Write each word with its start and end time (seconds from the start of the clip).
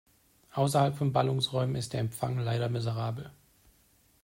Außerhalb 0.53 0.95
von 0.97 1.13
Ballungsräumen 1.13 1.75
ist 1.75 1.93
der 1.93 1.99
Empfang 1.99 2.39
leider 2.39 2.69
miserabel. 2.69 3.29